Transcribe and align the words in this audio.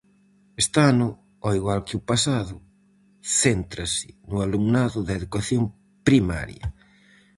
Este 0.61 0.79
ano, 0.91 1.09
ao 1.43 1.51
igual 1.59 1.79
que 1.87 1.97
o 1.99 2.05
pasado, 2.11 2.55
céntrase 3.41 4.09
no 4.29 4.37
alumnado 4.45 4.99
de 5.07 5.13
educación 5.19 5.63
primaria. 6.07 6.65